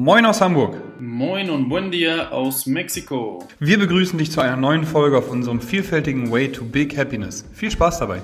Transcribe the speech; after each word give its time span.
Moin 0.00 0.24
aus 0.26 0.40
Hamburg. 0.40 0.76
Moin 1.00 1.50
und 1.50 1.68
buen 1.68 1.90
dia 1.90 2.28
aus 2.28 2.66
Mexiko. 2.66 3.44
Wir 3.58 3.80
begrüßen 3.80 4.16
dich 4.16 4.30
zu 4.30 4.40
einer 4.40 4.54
neuen 4.54 4.84
Folge 4.84 5.18
auf 5.18 5.28
unserem 5.28 5.60
vielfältigen 5.60 6.30
Way 6.30 6.52
to 6.52 6.64
Big 6.64 6.96
Happiness. 6.96 7.44
Viel 7.52 7.72
Spaß 7.72 7.98
dabei. 7.98 8.22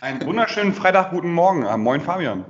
Einen 0.00 0.26
wunderschönen 0.26 0.72
Freitag, 0.72 1.12
guten 1.12 1.32
Morgen. 1.32 1.64
Ah, 1.66 1.76
moin 1.76 2.00
Fabian. 2.00 2.44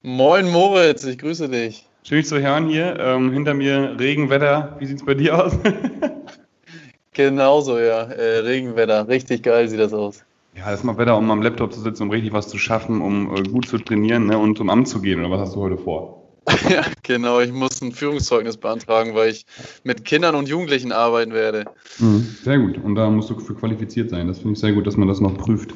Moin 0.00 0.50
Moritz, 0.50 1.04
ich 1.04 1.18
grüße 1.18 1.50
dich. 1.50 1.86
Schön 2.04 2.20
dich 2.20 2.26
zu 2.26 2.40
hören 2.40 2.68
hier. 2.68 2.98
Ähm, 2.98 3.32
hinter 3.32 3.52
mir 3.52 3.96
Regenwetter. 4.00 4.76
Wie 4.78 4.86
sieht 4.86 4.96
es 4.96 5.04
bei 5.04 5.12
dir 5.12 5.44
aus? 5.44 5.58
Genauso, 7.14 7.78
ja. 7.78 8.02
Äh, 8.02 8.40
Regenwetter. 8.40 9.08
Richtig 9.08 9.42
geil 9.42 9.68
sieht 9.68 9.80
das 9.80 9.92
aus. 9.92 10.24
Ja, 10.56 10.70
das 10.70 10.80
ist 10.80 10.84
mal 10.84 10.96
Wetter, 10.98 11.16
um 11.16 11.30
am 11.30 11.42
Laptop 11.42 11.72
zu 11.72 11.80
sitzen, 11.80 12.04
um 12.04 12.10
richtig 12.10 12.32
was 12.32 12.48
zu 12.48 12.58
schaffen, 12.58 13.00
um 13.00 13.34
äh, 13.34 13.42
gut 13.42 13.66
zu 13.66 13.78
trainieren 13.78 14.26
ne, 14.26 14.38
und 14.38 14.58
zum 14.58 14.68
Amt 14.70 14.88
zu 14.88 15.00
gehen. 15.00 15.20
Oder 15.20 15.30
was 15.30 15.40
hast 15.40 15.54
du 15.56 15.60
heute 15.60 15.78
vor? 15.78 16.22
ja, 16.68 16.82
genau. 17.02 17.40
Ich 17.40 17.52
muss 17.52 17.80
ein 17.80 17.92
Führungszeugnis 17.92 18.56
beantragen, 18.56 19.14
weil 19.14 19.30
ich 19.30 19.46
mit 19.82 20.04
Kindern 20.04 20.34
und 20.34 20.48
Jugendlichen 20.48 20.92
arbeiten 20.92 21.32
werde. 21.32 21.64
Mhm, 21.98 22.36
sehr 22.42 22.58
gut. 22.58 22.78
Und 22.78 22.94
da 22.94 23.08
musst 23.08 23.30
du 23.30 23.38
für 23.38 23.54
qualifiziert 23.54 24.10
sein. 24.10 24.28
Das 24.28 24.38
finde 24.38 24.52
ich 24.52 24.60
sehr 24.60 24.72
gut, 24.72 24.86
dass 24.86 24.96
man 24.96 25.08
das 25.08 25.20
noch 25.20 25.36
prüft. 25.36 25.74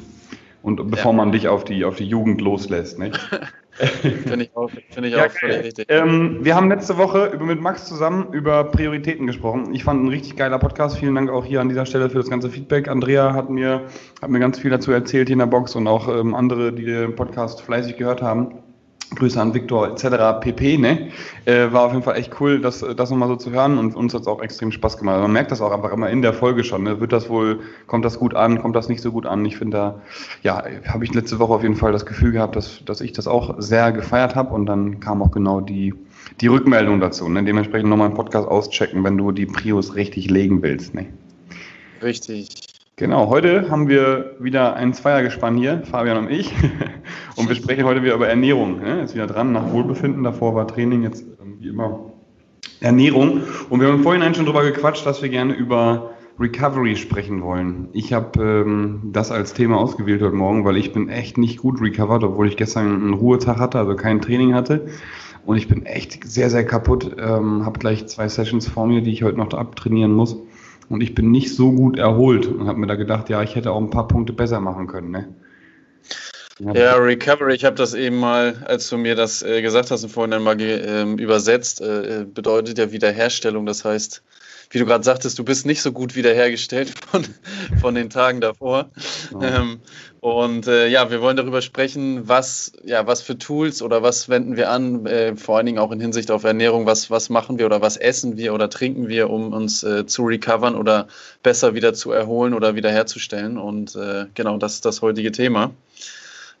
Und 0.61 0.91
bevor 0.91 1.11
ja. 1.11 1.17
man 1.17 1.31
dich 1.31 1.47
auf 1.47 1.63
die, 1.63 1.85
auf 1.85 1.95
die 1.95 2.05
Jugend 2.05 2.41
loslässt, 2.41 2.99
nicht? 2.99 3.17
Finde 3.79 4.45
ich 4.45 4.55
auch, 4.55 4.69
find 4.69 5.05
ich 5.05 5.13
ja, 5.13 5.25
auch 5.25 5.31
völlig 5.31 5.63
richtig. 5.63 5.85
Ähm, 5.89 6.39
wir 6.41 6.55
haben 6.55 6.69
letzte 6.69 6.97
Woche 6.97 7.27
über, 7.27 7.45
mit 7.45 7.61
Max 7.61 7.85
zusammen 7.85 8.33
über 8.33 8.65
Prioritäten 8.65 9.25
gesprochen. 9.25 9.73
Ich 9.73 9.83
fand 9.83 10.03
ein 10.03 10.09
richtig 10.09 10.35
geiler 10.35 10.59
Podcast. 10.59 10.97
Vielen 10.97 11.15
Dank 11.15 11.29
auch 11.29 11.45
hier 11.45 11.61
an 11.61 11.69
dieser 11.69 11.85
Stelle 11.85 12.09
für 12.09 12.17
das 12.17 12.29
ganze 12.29 12.49
Feedback. 12.49 12.87
Andrea 12.89 13.33
hat 13.33 13.49
mir, 13.49 13.83
hat 14.21 14.29
mir 14.29 14.39
ganz 14.39 14.59
viel 14.59 14.71
dazu 14.71 14.91
erzählt 14.91 15.29
hier 15.29 15.33
in 15.33 15.39
der 15.39 15.45
Box 15.45 15.75
und 15.75 15.87
auch 15.87 16.07
ähm, 16.07 16.35
andere, 16.35 16.73
die 16.73 16.85
den 16.85 17.15
Podcast 17.15 17.61
fleißig 17.61 17.97
gehört 17.97 18.21
haben. 18.21 18.68
Grüße 19.15 19.39
an 19.41 19.53
Viktor 19.53 19.87
etc. 19.87 20.39
pp. 20.41 20.77
Ne? 20.77 21.09
Äh, 21.45 21.71
war 21.71 21.83
auf 21.83 21.91
jeden 21.91 22.03
Fall 22.03 22.17
echt 22.17 22.39
cool, 22.39 22.61
das, 22.61 22.85
das 22.95 23.09
nochmal 23.09 23.27
so 23.27 23.35
zu 23.35 23.51
hören 23.51 23.77
und 23.77 23.95
uns 23.95 24.13
hat 24.13 24.21
es 24.21 24.27
auch 24.27 24.41
extrem 24.41 24.71
Spaß 24.71 24.97
gemacht. 24.97 25.19
Man 25.19 25.31
merkt 25.31 25.51
das 25.51 25.61
auch 25.61 25.71
einfach 25.71 25.91
immer 25.91 26.09
in 26.09 26.21
der 26.21 26.33
Folge 26.33 26.63
schon. 26.63 26.83
Ne? 26.83 26.99
Wird 26.99 27.11
das 27.11 27.29
wohl, 27.29 27.59
kommt 27.87 28.05
das 28.05 28.19
gut 28.19 28.35
an, 28.35 28.61
kommt 28.61 28.75
das 28.75 28.89
nicht 28.89 29.01
so 29.01 29.11
gut 29.11 29.25
an? 29.25 29.43
Ich 29.45 29.57
finde 29.57 29.77
da, 29.77 30.01
ja, 30.43 30.63
habe 30.87 31.03
ich 31.03 31.13
letzte 31.13 31.39
Woche 31.39 31.53
auf 31.53 31.63
jeden 31.63 31.75
Fall 31.75 31.91
das 31.91 32.05
Gefühl 32.05 32.31
gehabt, 32.31 32.55
dass, 32.55 32.83
dass 32.85 33.01
ich 33.01 33.13
das 33.13 33.27
auch 33.27 33.55
sehr 33.57 33.91
gefeiert 33.91 34.35
habe 34.35 34.53
und 34.53 34.65
dann 34.65 34.99
kam 34.99 35.21
auch 35.21 35.31
genau 35.31 35.61
die, 35.61 35.93
die 36.41 36.47
Rückmeldung 36.47 36.99
dazu. 36.99 37.27
Ne? 37.29 37.43
Dementsprechend 37.43 37.89
nochmal 37.89 38.07
einen 38.07 38.15
Podcast 38.15 38.47
auschecken, 38.47 39.03
wenn 39.03 39.17
du 39.17 39.31
die 39.31 39.45
Prios 39.45 39.95
richtig 39.95 40.29
legen 40.29 40.61
willst. 40.61 40.93
Ne? 40.93 41.07
Richtig. 42.01 42.68
Genau, 42.99 43.29
heute 43.29 43.71
haben 43.71 43.87
wir 43.87 44.35
wieder 44.39 44.75
ein 44.75 44.93
Zweiergespann 44.93 45.55
hier, 45.55 45.83
Fabian 45.89 46.17
und 46.17 46.29
ich. 46.29 46.53
Und 47.37 47.47
wir 47.47 47.55
sprechen 47.55 47.85
heute 47.85 48.03
wieder 48.03 48.15
über 48.15 48.27
Ernährung. 48.27 48.81
Ne? 48.81 48.99
Jetzt 48.99 49.15
wieder 49.15 49.25
dran 49.25 49.53
nach 49.53 49.71
Wohlbefinden. 49.71 50.21
Davor 50.25 50.53
war 50.53 50.67
Training, 50.67 51.03
jetzt 51.03 51.23
ähm, 51.41 51.59
wie 51.61 51.69
immer 51.69 52.11
Ernährung. 52.81 53.43
Und 53.69 53.79
wir 53.79 53.87
haben 53.87 54.03
vorhin 54.03 54.35
schon 54.35 54.45
drüber 54.45 54.63
gequatscht, 54.63 55.05
dass 55.05 55.21
wir 55.21 55.29
gerne 55.29 55.53
über 55.53 56.09
Recovery 56.41 56.97
sprechen 56.97 57.41
wollen. 57.41 57.87
Ich 57.93 58.11
habe 58.11 58.37
ähm, 58.43 59.11
das 59.13 59.31
als 59.31 59.53
Thema 59.53 59.77
ausgewählt 59.77 60.21
heute 60.21 60.35
Morgen, 60.35 60.65
weil 60.65 60.75
ich 60.75 60.91
bin 60.91 61.07
echt 61.07 61.37
nicht 61.37 61.59
gut 61.59 61.79
recovered, 61.79 62.25
obwohl 62.25 62.49
ich 62.49 62.57
gestern 62.57 62.93
einen 62.93 63.13
Ruhetag 63.13 63.59
hatte, 63.59 63.79
also 63.79 63.95
kein 63.95 64.19
Training 64.19 64.53
hatte. 64.53 64.87
Und 65.45 65.55
ich 65.55 65.69
bin 65.69 65.85
echt 65.85 66.29
sehr, 66.29 66.49
sehr 66.49 66.65
kaputt. 66.65 67.15
Ähm, 67.17 67.65
habe 67.65 67.79
gleich 67.79 68.07
zwei 68.07 68.27
Sessions 68.27 68.67
vor 68.67 68.87
mir, 68.87 69.01
die 69.01 69.13
ich 69.13 69.23
heute 69.23 69.37
noch 69.37 69.53
abtrainieren 69.53 70.11
muss. 70.11 70.35
Und 70.89 71.01
ich 71.01 71.13
bin 71.13 71.31
nicht 71.31 71.55
so 71.55 71.71
gut 71.71 71.97
erholt 71.97 72.47
und 72.47 72.67
habe 72.67 72.79
mir 72.79 72.87
da 72.87 72.95
gedacht, 72.95 73.29
ja, 73.29 73.43
ich 73.43 73.55
hätte 73.55 73.71
auch 73.71 73.79
ein 73.79 73.91
paar 73.91 74.07
Punkte 74.07 74.33
besser 74.33 74.59
machen 74.59 74.87
können. 74.87 75.11
Ne? 75.11 75.27
Ja, 76.73 76.95
Recovery, 76.95 77.55
ich 77.55 77.63
habe 77.63 77.77
das 77.77 77.93
eben 77.93 78.19
mal, 78.19 78.65
als 78.65 78.89
du 78.89 78.97
mir 78.97 79.15
das 79.15 79.41
äh, 79.43 79.61
gesagt 79.61 79.91
hast, 79.91 80.05
vorhin 80.11 80.33
einmal 80.33 80.59
äh, 80.59 81.03
übersetzt, 81.03 81.79
äh, 81.79 82.25
bedeutet 82.25 82.77
ja 82.77 82.91
Wiederherstellung. 82.91 83.65
Das 83.65 83.85
heißt, 83.85 84.21
wie 84.69 84.77
du 84.77 84.85
gerade 84.85 85.03
sagtest, 85.03 85.39
du 85.39 85.43
bist 85.43 85.65
nicht 85.65 85.81
so 85.81 85.91
gut 85.91 86.15
wiederhergestellt 86.15 86.93
von, 87.11 87.25
von 87.81 87.95
den 87.95 88.09
Tagen 88.09 88.41
davor. 88.41 88.89
Oh. 89.33 89.41
Ähm, 89.41 89.79
und 90.19 90.67
äh, 90.67 90.87
ja, 90.87 91.09
wir 91.09 91.21
wollen 91.21 91.37
darüber 91.37 91.61
sprechen, 91.61 92.27
was, 92.27 92.73
ja, 92.83 93.07
was 93.07 93.21
für 93.21 93.37
Tools 93.37 93.81
oder 93.81 94.03
was 94.03 94.29
wenden 94.29 94.57
wir 94.57 94.69
an, 94.69 95.05
äh, 95.05 95.35
vor 95.35 95.57
allen 95.57 95.65
Dingen 95.65 95.79
auch 95.79 95.91
in 95.91 95.99
Hinsicht 95.99 96.29
auf 96.29 96.43
Ernährung, 96.43 96.85
was, 96.85 97.09
was 97.09 97.29
machen 97.29 97.57
wir 97.57 97.65
oder 97.65 97.81
was 97.81 97.97
essen 97.97 98.37
wir 98.37 98.53
oder 98.53 98.69
trinken 98.69 99.07
wir, 99.07 99.29
um 99.29 99.53
uns 99.53 99.83
äh, 99.83 100.05
zu 100.05 100.23
recovern 100.23 100.75
oder 100.75 101.07
besser 101.41 101.73
wieder 101.73 101.93
zu 101.93 102.11
erholen 102.11 102.53
oder 102.53 102.75
wiederherzustellen. 102.75 103.57
Und 103.57 103.95
äh, 103.95 104.25
genau, 104.33 104.57
das 104.57 104.75
ist 104.75 104.85
das 104.85 105.01
heutige 105.01 105.31
Thema. 105.31 105.71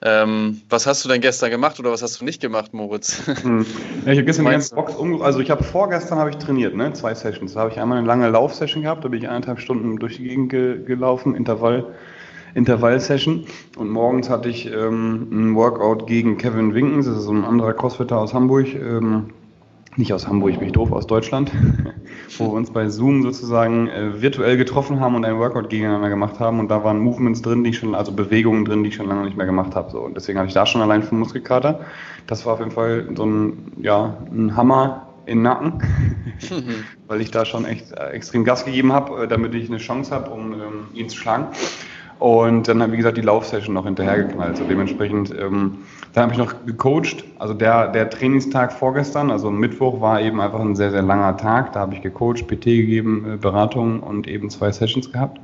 Ähm, 0.01 0.61
was 0.69 0.87
hast 0.87 1.03
du 1.03 1.09
denn 1.09 1.19
gestern 1.19 1.49
gemacht 1.49 1.77
oder 1.79 1.91
was 1.91 2.01
hast 2.01 2.21
du 2.21 2.25
nicht 2.25 2.41
gemacht, 2.41 2.73
Moritz? 2.73 3.21
Hm. 3.43 3.65
Ja, 4.05 4.11
ich 4.11 4.17
habe 4.17 4.25
gestern 4.25 4.45
die 4.45 4.51
ganze 4.51 4.75
Box 4.75 4.95
um, 4.95 5.21
also 5.21 5.39
ich 5.39 5.49
habe 5.49 5.63
vorgestern 5.63 6.17
habe 6.19 6.29
ich 6.29 6.37
trainiert, 6.37 6.75
ne? 6.75 6.93
Zwei 6.93 7.13
Sessions. 7.13 7.53
Da 7.53 7.61
habe 7.61 7.71
ich 7.71 7.79
einmal 7.79 7.97
eine 7.97 8.07
lange 8.07 8.29
Laufsession 8.29 8.83
gehabt, 8.83 9.03
da 9.03 9.09
bin 9.09 9.21
ich 9.21 9.27
eineinhalb 9.27 9.59
Stunden 9.59 9.97
durch 9.97 10.17
die 10.17 10.23
Gegend 10.23 10.49
ge 10.49 10.83
gelaufen, 10.83 11.35
Intervall, 11.35 11.85
Intervall-Session. 12.55 13.45
Und 13.77 13.89
morgens 13.89 14.29
hatte 14.29 14.49
ich 14.49 14.65
ähm, 14.71 15.27
ein 15.31 15.55
Workout 15.55 16.07
gegen 16.07 16.37
Kevin 16.37 16.73
Winkens, 16.73 17.05
das 17.05 17.17
ist 17.17 17.23
so 17.23 17.33
ein 17.33 17.43
anderer 17.43 17.73
Crossfitter 17.73 18.17
aus 18.17 18.33
Hamburg. 18.33 18.73
Ähm, 18.73 19.31
nicht 19.95 20.13
aus 20.13 20.27
Hamburg, 20.27 20.59
bin 20.59 20.67
ich 20.67 20.73
doof, 20.73 20.91
aus 20.91 21.07
Deutschland, 21.07 21.51
wo 22.37 22.45
wir 22.45 22.53
uns 22.53 22.71
bei 22.71 22.89
Zoom 22.89 23.21
sozusagen 23.21 23.87
äh, 23.87 24.21
virtuell 24.21 24.57
getroffen 24.57 24.99
haben 24.99 25.15
und 25.15 25.25
ein 25.25 25.37
Workout 25.37 25.69
gegeneinander 25.69 26.09
gemacht 26.09 26.39
haben. 26.39 26.59
Und 26.59 26.69
da 26.69 26.83
waren 26.83 26.99
Movements 26.99 27.41
drin, 27.41 27.63
die 27.63 27.71
ich 27.71 27.77
schon, 27.77 27.95
also 27.95 28.11
Bewegungen 28.11 28.65
drin, 28.65 28.83
die 28.83 28.89
ich 28.89 28.95
schon 28.95 29.07
lange 29.07 29.25
nicht 29.25 29.37
mehr 29.37 29.45
gemacht 29.45 29.75
habe. 29.75 29.91
So. 29.91 29.99
Und 30.01 30.15
deswegen 30.15 30.39
hatte 30.39 30.47
ich 30.47 30.53
da 30.53 30.65
schon 30.65 30.81
allein 30.81 31.03
vom 31.03 31.19
Muskelkater. 31.19 31.81
Das 32.27 32.45
war 32.45 32.53
auf 32.53 32.59
jeden 32.59 32.71
Fall 32.71 33.09
so 33.15 33.25
ein, 33.25 33.73
ja, 33.81 34.17
ein 34.31 34.55
Hammer 34.55 35.07
in 35.25 35.37
den 35.37 35.43
Nacken, 35.43 35.83
weil 37.07 37.21
ich 37.21 37.31
da 37.31 37.45
schon 37.45 37.65
echt 37.65 37.91
äh, 37.91 38.09
extrem 38.09 38.43
Gas 38.43 38.65
gegeben 38.65 38.93
habe, 38.93 39.23
äh, 39.23 39.27
damit 39.27 39.53
ich 39.53 39.69
eine 39.69 39.77
Chance 39.77 40.13
habe, 40.13 40.31
um 40.31 40.53
ähm, 40.53 40.87
ihn 40.93 41.09
zu 41.09 41.17
schlagen. 41.17 41.47
Und 42.19 42.67
dann 42.67 42.91
wie 42.91 42.97
gesagt, 42.97 43.15
die 43.15 43.21
Laufsession 43.21 43.73
noch 43.73 43.85
hinterhergeknallt. 43.85 44.57
So 44.57 44.65
dementsprechend, 44.65 45.31
ähm, 45.31 45.77
dann 46.13 46.23
habe 46.23 46.33
ich 46.33 46.37
noch 46.37 46.53
gecoacht. 46.65 47.23
Also 47.39 47.53
der, 47.53 47.87
der 47.87 48.09
Trainingstag 48.09 48.73
vorgestern, 48.73 49.31
also 49.31 49.49
Mittwoch, 49.49 50.01
war 50.01 50.19
eben 50.19 50.41
einfach 50.41 50.59
ein 50.59 50.75
sehr, 50.75 50.91
sehr 50.91 51.01
langer 51.01 51.37
Tag. 51.37 51.71
Da 51.71 51.79
habe 51.79 51.95
ich 51.95 52.01
gecoacht, 52.01 52.45
PT 52.45 52.65
gegeben, 52.65 53.25
äh, 53.25 53.37
Beratung 53.37 54.01
und 54.01 54.27
eben 54.27 54.49
zwei 54.49 54.69
Sessions 54.69 55.13
gehabt. 55.13 55.39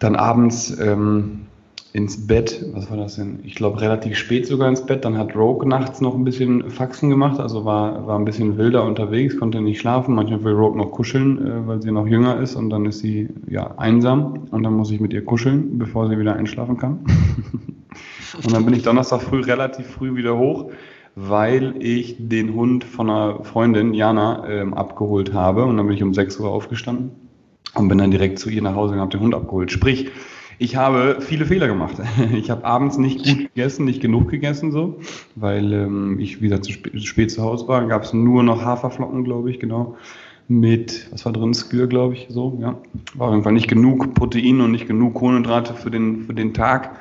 Dann 0.00 0.16
abends 0.16 0.78
ähm, 0.78 1.46
ins 1.94 2.26
Bett, 2.26 2.66
was 2.72 2.90
war 2.90 2.96
das 2.96 3.14
denn? 3.14 3.38
Ich 3.44 3.54
glaube 3.54 3.80
relativ 3.80 4.16
spät 4.16 4.48
sogar 4.48 4.68
ins 4.68 4.84
Bett. 4.84 5.04
Dann 5.04 5.16
hat 5.16 5.36
Rogue 5.36 5.66
nachts 5.66 6.00
noch 6.00 6.16
ein 6.16 6.24
bisschen 6.24 6.68
Faxen 6.68 7.08
gemacht, 7.08 7.38
also 7.38 7.64
war, 7.64 8.04
war 8.04 8.18
ein 8.18 8.24
bisschen 8.24 8.58
wilder 8.58 8.84
unterwegs, 8.84 9.38
konnte 9.38 9.60
nicht 9.60 9.80
schlafen. 9.80 10.16
Manchmal 10.16 10.42
will 10.42 10.54
Rogue 10.54 10.76
noch 10.76 10.90
kuscheln, 10.90 11.38
äh, 11.46 11.68
weil 11.68 11.80
sie 11.80 11.92
noch 11.92 12.08
jünger 12.08 12.40
ist 12.40 12.56
und 12.56 12.70
dann 12.70 12.84
ist 12.84 12.98
sie 12.98 13.28
ja 13.48 13.78
einsam 13.78 14.48
und 14.50 14.64
dann 14.64 14.74
muss 14.74 14.90
ich 14.90 14.98
mit 14.98 15.12
ihr 15.12 15.24
kuscheln, 15.24 15.78
bevor 15.78 16.08
sie 16.08 16.18
wieder 16.18 16.34
einschlafen 16.34 16.78
kann. 16.78 16.98
und 18.44 18.52
dann 18.52 18.64
bin 18.64 18.74
ich 18.74 18.82
Donnerstag 18.82 19.22
früh 19.22 19.42
relativ 19.42 19.86
früh 19.86 20.16
wieder 20.16 20.36
hoch, 20.36 20.72
weil 21.14 21.76
ich 21.78 22.16
den 22.18 22.54
Hund 22.54 22.82
von 22.82 23.08
einer 23.08 23.44
Freundin, 23.44 23.94
Jana, 23.94 24.48
ähm, 24.48 24.74
abgeholt 24.74 25.32
habe 25.32 25.64
und 25.64 25.76
dann 25.76 25.86
bin 25.86 25.94
ich 25.94 26.02
um 26.02 26.12
6 26.12 26.40
Uhr 26.40 26.50
aufgestanden 26.50 27.12
und 27.76 27.86
bin 27.86 27.98
dann 27.98 28.10
direkt 28.10 28.40
zu 28.40 28.50
ihr 28.50 28.62
nach 28.62 28.74
Hause 28.74 28.94
und 28.94 29.00
habe 29.00 29.12
den 29.12 29.20
Hund 29.20 29.34
abgeholt. 29.36 29.70
Sprich, 29.70 30.10
ich 30.58 30.76
habe 30.76 31.18
viele 31.20 31.46
Fehler 31.46 31.68
gemacht. 31.68 31.96
Ich 32.34 32.50
habe 32.50 32.64
abends 32.64 32.98
nicht 32.98 33.24
gut 33.24 33.38
gegessen, 33.54 33.84
nicht 33.84 34.00
genug 34.00 34.30
gegessen, 34.30 34.72
so, 34.72 34.98
weil 35.34 35.72
ähm, 35.72 36.18
ich, 36.18 36.40
wie 36.40 36.48
gesagt, 36.48 36.64
zu 36.64 36.72
spät, 36.72 36.92
zu, 36.92 37.06
spät 37.06 37.30
zu 37.30 37.42
Hause 37.42 37.68
war. 37.68 37.86
Gab 37.86 38.02
es 38.02 38.12
nur 38.12 38.42
noch 38.42 38.62
Haferflocken, 38.62 39.24
glaube 39.24 39.50
ich, 39.50 39.60
genau. 39.60 39.96
Mit, 40.46 41.08
was 41.10 41.24
war 41.24 41.32
drin? 41.32 41.54
Skür, 41.54 41.86
glaube 41.86 42.14
ich, 42.14 42.26
so, 42.28 42.58
ja. 42.60 42.76
War 43.14 43.28
auf 43.28 43.32
jeden 43.32 43.44
Fall 43.44 43.52
nicht 43.52 43.68
genug 43.68 44.14
Protein 44.14 44.60
und 44.60 44.72
nicht 44.72 44.86
genug 44.86 45.14
Kohlenhydrate 45.14 45.74
für 45.74 45.90
den, 45.90 46.24
für 46.24 46.34
den 46.34 46.52
Tag. 46.52 46.98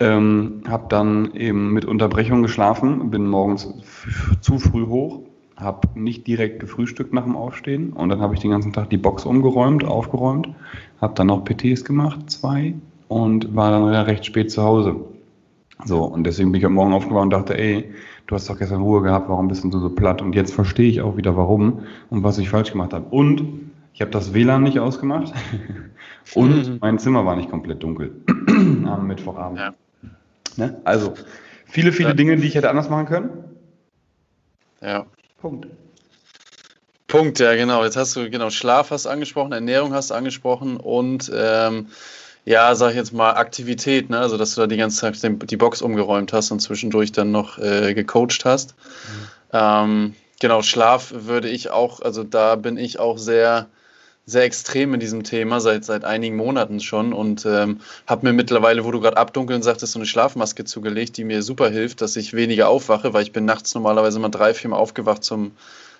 Ähm, 0.00 0.62
habe 0.68 0.86
dann 0.88 1.34
eben 1.34 1.72
mit 1.72 1.84
Unterbrechung 1.84 2.42
geschlafen, 2.42 3.10
bin 3.10 3.26
morgens 3.26 3.74
zu 4.40 4.58
früh 4.58 4.86
hoch, 4.86 5.22
habe 5.56 5.88
nicht 5.98 6.26
direkt 6.26 6.60
gefrühstückt 6.60 7.12
nach 7.12 7.24
dem 7.24 7.34
Aufstehen 7.34 7.92
und 7.92 8.08
dann 8.08 8.20
habe 8.20 8.34
ich 8.34 8.40
den 8.40 8.52
ganzen 8.52 8.72
Tag 8.72 8.90
die 8.90 8.96
Box 8.96 9.24
umgeräumt, 9.24 9.84
aufgeräumt, 9.84 10.48
habe 11.00 11.14
dann 11.14 11.26
noch 11.26 11.44
PTs 11.44 11.84
gemacht, 11.84 12.30
zwei, 12.30 12.74
und 13.08 13.54
war 13.56 13.70
dann 13.70 13.84
recht 13.84 14.24
spät 14.24 14.50
zu 14.50 14.62
Hause. 14.62 14.96
So, 15.84 16.04
und 16.04 16.24
deswegen 16.24 16.52
bin 16.52 16.60
ich 16.60 16.66
am 16.66 16.74
Morgen 16.74 16.92
aufgewacht 16.92 17.24
und 17.24 17.30
dachte, 17.30 17.56
ey, 17.56 17.92
du 18.26 18.34
hast 18.34 18.48
doch 18.48 18.58
gestern 18.58 18.82
Ruhe 18.82 19.02
gehabt, 19.02 19.28
warum 19.28 19.48
bist 19.48 19.64
du 19.64 19.78
so 19.78 19.90
platt? 19.90 20.22
Und 20.22 20.34
jetzt 20.34 20.52
verstehe 20.52 20.88
ich 20.88 21.00
auch 21.00 21.16
wieder, 21.16 21.36
warum 21.36 21.86
und 22.10 22.22
was 22.22 22.38
ich 22.38 22.50
falsch 22.50 22.72
gemacht 22.72 22.92
habe. 22.92 23.06
Und 23.10 23.70
ich 23.94 24.00
habe 24.00 24.10
das 24.10 24.34
WLAN 24.34 24.62
nicht 24.62 24.78
ausgemacht 24.78 25.32
und 26.34 26.68
mhm. 26.68 26.78
mein 26.80 26.98
Zimmer 26.98 27.24
war 27.24 27.36
nicht 27.36 27.50
komplett 27.50 27.82
dunkel 27.82 28.12
am 28.56 29.06
Mittwochabend. 29.06 29.58
Ja. 29.58 29.74
Ne? 30.56 30.80
Also, 30.84 31.14
viele, 31.64 31.92
viele 31.92 32.10
ja. 32.10 32.14
Dinge, 32.14 32.36
die 32.36 32.46
ich 32.46 32.54
hätte 32.54 32.70
anders 32.70 32.90
machen 32.90 33.06
können. 33.06 33.30
Ja. 34.80 35.06
Punkt. 35.40 35.68
Punkt, 37.06 37.38
ja, 37.38 37.54
genau. 37.54 37.84
Jetzt 37.84 37.96
hast 37.96 38.16
du, 38.16 38.28
genau, 38.28 38.50
Schlaf 38.50 38.90
hast 38.90 39.06
angesprochen, 39.06 39.52
Ernährung 39.52 39.94
hast 39.94 40.12
angesprochen 40.12 40.76
und 40.76 41.32
ähm, 41.34 41.86
ja, 42.48 42.74
sag 42.74 42.90
ich 42.90 42.96
jetzt 42.96 43.12
mal, 43.12 43.32
Aktivität, 43.32 44.08
ne? 44.08 44.18
Also 44.20 44.38
dass 44.38 44.54
du 44.54 44.62
da 44.62 44.66
die 44.66 44.78
ganze 44.78 44.98
Zeit 44.98 45.50
die 45.50 45.56
Box 45.58 45.82
umgeräumt 45.82 46.32
hast 46.32 46.50
und 46.50 46.60
zwischendurch 46.60 47.12
dann 47.12 47.30
noch 47.30 47.58
äh, 47.58 47.92
gecoacht 47.92 48.46
hast. 48.46 48.74
Mhm. 48.74 49.28
Ähm, 49.52 50.14
genau, 50.40 50.62
Schlaf 50.62 51.12
würde 51.14 51.50
ich 51.50 51.70
auch, 51.70 52.00
also 52.00 52.24
da 52.24 52.56
bin 52.56 52.78
ich 52.78 52.98
auch 52.98 53.18
sehr 53.18 53.68
sehr 54.24 54.44
extrem 54.44 54.92
in 54.92 55.00
diesem 55.00 55.24
Thema 55.24 55.58
seit, 55.58 55.86
seit 55.86 56.04
einigen 56.04 56.36
Monaten 56.36 56.80
schon 56.80 57.14
und 57.14 57.46
ähm, 57.46 57.80
habe 58.06 58.26
mir 58.26 58.34
mittlerweile, 58.34 58.84
wo 58.84 58.90
du 58.90 59.00
gerade 59.00 59.16
abdunkeln 59.16 59.62
sagtest, 59.62 59.92
so 59.92 59.98
eine 59.98 60.04
Schlafmaske 60.04 60.64
zugelegt, 60.64 61.16
die 61.16 61.24
mir 61.24 61.42
super 61.42 61.70
hilft, 61.70 62.02
dass 62.02 62.14
ich 62.14 62.34
weniger 62.34 62.68
aufwache, 62.68 63.14
weil 63.14 63.22
ich 63.22 63.32
bin 63.32 63.46
nachts 63.46 63.74
normalerweise 63.74 64.18
mal 64.18 64.28
drei, 64.28 64.52
vier 64.52 64.68
Mal 64.68 64.76
aufgewacht 64.76 65.24
zum 65.24 65.52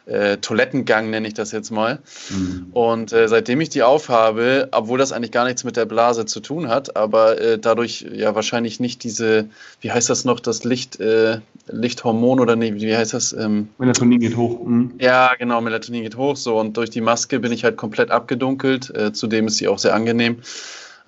äh, 0.09 0.39
Toilettengang, 0.39 1.11
nenne 1.11 1.29
ich 1.29 1.35
das 1.35 1.53
jetzt 1.53 1.71
mal. 1.71 1.99
Mhm. 2.31 2.69
Und 2.73 3.13
äh, 3.13 3.29
seitdem 3.29 3.61
ich 3.61 3.69
die 3.69 3.83
aufhabe, 3.83 4.69
obwohl 4.73 4.99
das 4.99 5.13
eigentlich 5.13 5.33
gar 5.33 5.45
nichts 5.45 5.65
mit 5.65 5.77
der 5.77 5.85
Blase 5.85 6.27
zu 6.27 6.41
tun 6.41 6.69
hat, 6.69 6.97
aber 6.97 7.41
äh, 7.41 7.59
dadurch 7.59 8.07
ja 8.13 8.35
wahrscheinlich 8.35 8.81
nicht 8.81 9.05
diese, 9.05 9.49
wie 9.81 9.93
heißt 9.93 10.09
das 10.11 10.25
noch, 10.25 10.41
das 10.41 10.65
Licht, 10.65 10.99
äh, 11.01 11.41
Lichthormon 11.67 12.41
oder 12.41 12.57
nee, 12.57 12.75
wie 12.75 12.97
heißt 12.97 13.15
das? 13.15 13.33
Ähm, 13.33 13.69
Melatonin 13.79 14.21
geht 14.21 14.37
hoch. 14.37 14.65
Mhm. 14.65 14.95
Ja, 14.99 15.35
genau, 15.39 15.61
Melatonin 15.61 16.03
geht 16.03 16.17
hoch. 16.17 16.37
So, 16.37 16.59
und 16.59 16.77
durch 16.77 16.91
die 16.91 17.01
Maske 17.01 17.41
bin 17.41 17.53
ich 17.53 17.65
halt 17.65 17.77
komplett 17.77 18.11
abgedunkelt. 18.11 18.95
Äh, 18.97 19.13
zudem 19.13 19.47
ist 19.47 19.59
sie 19.59 19.69
auch 19.69 19.79
sehr 19.79 19.95
angenehm. 19.95 20.39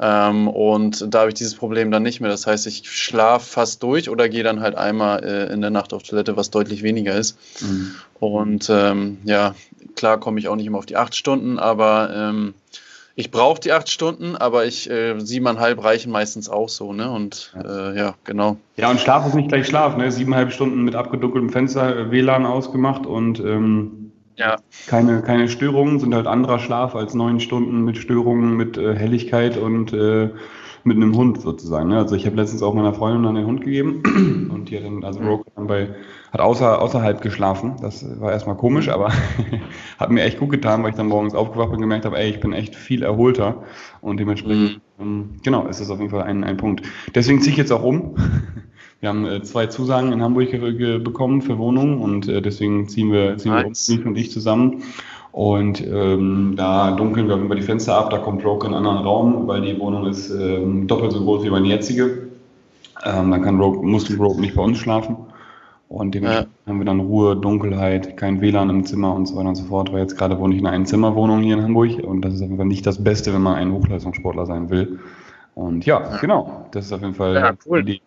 Ähm, 0.00 0.48
und 0.48 1.12
da 1.12 1.20
habe 1.20 1.28
ich 1.28 1.34
dieses 1.34 1.54
Problem 1.54 1.90
dann 1.90 2.02
nicht 2.02 2.20
mehr. 2.20 2.30
Das 2.30 2.46
heißt, 2.46 2.66
ich 2.66 2.90
schlafe 2.90 3.46
fast 3.46 3.82
durch 3.82 4.08
oder 4.08 4.28
gehe 4.28 4.42
dann 4.42 4.60
halt 4.60 4.74
einmal 4.74 5.22
äh, 5.22 5.52
in 5.52 5.60
der 5.60 5.70
Nacht 5.70 5.92
auf 5.92 6.02
Toilette, 6.02 6.36
was 6.36 6.50
deutlich 6.50 6.82
weniger 6.82 7.14
ist. 7.14 7.38
Mhm. 7.60 7.94
Und 8.18 8.70
ähm, 8.70 9.18
ja, 9.24 9.54
klar 9.96 10.18
komme 10.18 10.40
ich 10.40 10.48
auch 10.48 10.56
nicht 10.56 10.66
immer 10.66 10.78
auf 10.78 10.86
die 10.86 10.96
acht 10.96 11.14
Stunden, 11.14 11.58
aber 11.58 12.10
ähm, 12.14 12.54
ich 13.14 13.30
brauche 13.30 13.60
die 13.60 13.72
acht 13.72 13.90
Stunden, 13.90 14.36
aber 14.36 14.64
ich 14.64 14.88
äh, 14.88 15.18
siebeneinhalb 15.20 15.84
reichen 15.84 16.10
meistens 16.10 16.48
auch 16.48 16.70
so, 16.70 16.94
ne? 16.94 17.10
Und 17.10 17.54
äh, 17.62 17.94
ja, 17.96 18.14
genau. 18.24 18.56
Ja, 18.76 18.90
und 18.90 19.00
Schlaf 19.00 19.26
ist 19.26 19.34
nicht 19.34 19.48
gleich 19.48 19.66
Schlaf, 19.66 19.96
ne? 19.98 20.10
Siebeneinhalb 20.10 20.52
Stunden 20.52 20.82
mit 20.82 20.94
abgedunkeltem 20.94 21.50
Fenster, 21.50 21.94
äh, 21.94 22.10
WLAN 22.10 22.46
ausgemacht 22.46 23.04
und 23.04 23.38
ähm, 23.40 23.99
ja. 24.36 24.56
Keine, 24.86 25.22
keine 25.22 25.48
Störungen, 25.48 25.98
sind 25.98 26.14
halt 26.14 26.26
anderer 26.26 26.58
Schlaf 26.58 26.94
als 26.94 27.14
neun 27.14 27.40
Stunden 27.40 27.84
mit 27.84 27.98
Störungen, 27.98 28.56
mit 28.56 28.76
äh, 28.76 28.94
Helligkeit 28.94 29.56
und 29.56 29.92
äh, 29.92 30.30
mit 30.84 30.96
einem 30.96 31.14
Hund 31.16 31.40
sozusagen. 31.40 31.88
Ne? 31.88 31.98
Also 31.98 32.14
ich 32.14 32.26
habe 32.26 32.36
letztens 32.36 32.62
auch 32.62 32.74
meiner 32.74 32.94
Freundin 32.94 33.22
dann 33.24 33.34
den 33.34 33.46
Hund 33.46 33.60
gegeben 33.62 34.02
und 34.52 34.70
die 34.70 34.76
hat 34.76 34.84
dann, 34.84 35.04
also 35.04 35.20
Rogue 35.20 35.44
dann 35.54 35.66
bei, 35.66 35.94
hat 36.32 36.40
außer, 36.40 36.80
außerhalb 36.80 37.20
geschlafen. 37.20 37.76
Das 37.82 38.04
war 38.20 38.32
erstmal 38.32 38.56
komisch, 38.56 38.88
aber 38.88 39.12
hat 39.98 40.10
mir 40.10 40.22
echt 40.22 40.38
gut 40.38 40.50
getan, 40.50 40.82
weil 40.82 40.90
ich 40.90 40.96
dann 40.96 41.08
morgens 41.08 41.34
aufgewacht 41.34 41.70
bin 41.70 41.76
und 41.76 41.82
gemerkt 41.82 42.06
habe, 42.06 42.18
ey, 42.18 42.30
ich 42.30 42.40
bin 42.40 42.52
echt 42.52 42.74
viel 42.74 43.02
erholter 43.02 43.62
und 44.00 44.18
dementsprechend, 44.18 44.80
mhm. 44.98 45.04
ähm, 45.04 45.30
genau, 45.42 45.66
ist 45.66 45.80
das 45.80 45.90
auf 45.90 45.98
jeden 45.98 46.10
Fall 46.10 46.22
ein, 46.22 46.44
ein 46.44 46.56
Punkt. 46.56 46.86
Deswegen 47.14 47.40
ziehe 47.40 47.52
ich 47.52 47.58
jetzt 47.58 47.72
auch 47.72 47.82
um. 47.82 48.14
Wir 49.00 49.08
haben 49.08 49.26
äh, 49.26 49.42
zwei 49.42 49.66
Zusagen 49.66 50.12
in 50.12 50.22
Hamburg 50.22 50.50
bekommen 51.02 51.40
für 51.40 51.58
Wohnungen 51.58 52.00
und 52.00 52.28
äh, 52.28 52.42
deswegen 52.42 52.86
ziehen 52.88 53.10
wir, 53.10 53.38
ziehen 53.38 53.52
nice. 53.52 53.88
wir 53.88 54.00
um, 54.00 54.08
und 54.08 54.18
ich 54.18 54.30
zusammen. 54.30 54.82
Und 55.32 55.80
ähm, 55.86 56.54
da 56.56 56.90
dunkeln 56.90 57.28
wir 57.28 57.36
über 57.36 57.54
die 57.54 57.62
Fenster 57.62 57.96
ab, 57.96 58.10
da 58.10 58.18
kommt 58.18 58.42
Broke 58.42 58.66
in 58.66 58.74
einen 58.74 58.84
anderen 58.84 59.06
Raum, 59.06 59.46
weil 59.46 59.62
die 59.62 59.78
Wohnung 59.78 60.06
ist 60.06 60.30
ähm, 60.30 60.86
doppelt 60.86 61.12
so 61.12 61.24
groß 61.24 61.44
wie 61.44 61.50
meine 61.50 61.68
jetzige. 61.68 62.28
Ähm, 63.04 63.30
dann 63.30 63.42
kann 63.42 63.60
Rogue, 63.60 63.86
muss 63.86 64.10
Rogue 64.18 64.40
nicht 64.40 64.54
bei 64.54 64.62
uns 64.62 64.78
schlafen. 64.78 65.16
Und 65.88 66.14
dementsprechend 66.14 66.52
ja. 66.66 66.70
haben 66.70 66.78
wir 66.78 66.84
dann 66.84 67.00
Ruhe, 67.00 67.36
Dunkelheit, 67.36 68.16
kein 68.16 68.40
WLAN 68.40 68.70
im 68.70 68.84
Zimmer 68.84 69.14
und 69.14 69.26
so 69.26 69.36
weiter 69.36 69.48
und 69.48 69.54
so 69.54 69.64
fort. 69.64 69.92
Weil 69.92 70.00
jetzt 70.00 70.18
gerade 70.18 70.38
wohne 70.38 70.54
ich 70.54 70.60
in 70.60 70.66
einer 70.66 70.76
Einzimmerwohnung 70.76 71.40
hier 71.40 71.56
in 71.56 71.62
Hamburg 71.62 72.02
und 72.04 72.22
das 72.22 72.34
ist 72.34 72.42
auf 72.42 72.48
jeden 72.48 72.58
Fall 72.58 72.66
nicht 72.66 72.86
das 72.86 73.02
Beste, 73.02 73.32
wenn 73.32 73.42
man 73.42 73.54
ein 73.54 73.72
Hochleistungssportler 73.72 74.46
sein 74.46 74.68
will. 74.68 75.00
Und 75.54 75.86
ja, 75.86 76.18
genau, 76.20 76.66
das 76.72 76.86
ist 76.86 76.92
auf 76.92 77.00
jeden 77.00 77.14
Fall 77.14 77.34
ja, 77.34 77.52
cool. 77.66 77.82
die 77.82 78.02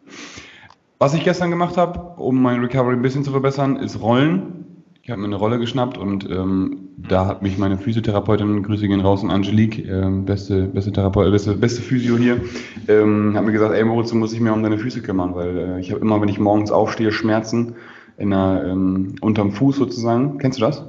was 1.03 1.13
ich 1.13 1.25
gestern 1.25 1.49
gemacht 1.49 1.75
habe, 1.75 1.99
um 2.21 2.41
mein 2.41 2.61
Recovery 2.61 2.93
ein 2.93 3.01
bisschen 3.01 3.25
zu 3.25 3.31
verbessern, 3.31 3.75
ist 3.75 3.99
Rollen. 3.99 4.85
Ich 5.01 5.09
habe 5.09 5.19
mir 5.19 5.27
eine 5.27 5.35
Rolle 5.35 5.59
geschnappt 5.59 5.97
und 5.97 6.29
ähm, 6.29 6.91
da 6.95 7.25
hat 7.25 7.41
mich 7.41 7.57
meine 7.57 7.77
Physiotherapeutin, 7.77 8.63
Grüße 8.63 8.87
gehen 8.87 9.01
raus, 9.01 9.21
und 9.21 9.29
Angelique, 9.29 9.79
äh, 9.79 10.09
beste, 10.09 10.63
beste 10.67 10.93
Therapeut, 10.93 11.29
beste, 11.29 11.55
beste 11.55 11.81
Physio 11.81 12.15
hier, 12.15 12.39
ähm, 12.87 13.33
hat 13.35 13.43
mir 13.43 13.51
gesagt, 13.51 13.73
ey 13.73 13.83
Moritz, 13.83 14.11
du 14.11 14.15
musst 14.15 14.31
dich 14.31 14.39
mehr 14.39 14.53
um 14.53 14.63
deine 14.63 14.77
Füße 14.77 15.01
kümmern, 15.01 15.35
weil 15.35 15.57
äh, 15.57 15.79
ich 15.81 15.91
habe 15.91 15.99
immer, 15.99 16.21
wenn 16.21 16.29
ich 16.29 16.39
morgens 16.39 16.71
aufstehe, 16.71 17.11
Schmerzen 17.11 17.75
in 18.17 18.29
der, 18.29 18.63
ähm, 18.65 19.15
unterm 19.19 19.51
Fuß 19.51 19.75
sozusagen. 19.75 20.37
Kennst 20.37 20.59
du 20.59 20.61
das? 20.63 20.85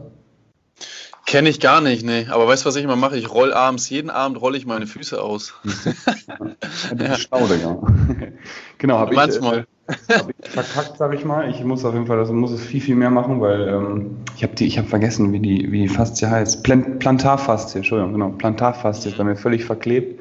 Kenne 1.27 1.49
ich 1.49 1.59
gar 1.59 1.81
nicht, 1.81 2.07
nee. 2.07 2.27
Aber 2.31 2.47
weißt 2.47 2.63
du, 2.65 2.69
was 2.69 2.77
ich 2.77 2.85
immer 2.85 2.95
mache? 2.95 3.17
Ich 3.17 3.33
roll 3.33 3.53
abends, 3.53 3.91
jeden 3.91 4.11
Abend 4.11 4.41
rolle 4.41 4.59
ich 4.59 4.67
meine 4.67 4.87
Füße 4.87 5.21
aus. 5.21 5.55
ja. 7.01 7.17
Staude, 7.17 7.59
ja. 7.61 7.79
genau, 8.79 8.99
habe 8.99 9.11
ich. 9.11 9.17
Manchmal. 9.17 9.59
Äh, 9.59 9.65
verkackt, 9.87 10.97
sag 10.97 11.15
ich 11.15 11.25
mal. 11.25 11.51
Ich 11.51 11.63
muss 11.65 11.85
auf 11.85 11.95
jeden 11.95 12.07
Fall, 12.07 12.17
das 12.17 12.31
muss 12.31 12.53
es 12.53 12.63
viel, 12.63 12.81
viel 12.81 12.97
mehr 12.97 13.11
machen, 13.11 13.41
weil 13.41 13.69
ähm, 13.69 14.17
ich 14.37 14.43
habe 14.43 14.55
die, 14.55 14.67
ich 14.67 14.79
habe 14.79 14.89
vergessen, 14.89 15.33
wie 15.33 15.41
die, 15.41 15.71
wie 15.71 15.83
die 15.83 15.89
Faszie 15.89 16.29
heißt. 16.29 16.65
Plant, 16.65 16.99
Plantarfaszie, 17.01 17.79
Entschuldigung, 17.79 18.13
genau. 18.13 18.31
Plantarfaszie 18.31 19.11
ist 19.11 19.19
bei 19.19 19.25
mir 19.25 19.37
völlig 19.37 19.65
verklebt. 19.65 20.21